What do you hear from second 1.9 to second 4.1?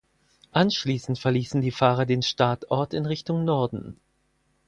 den Startort in Richtung Norden.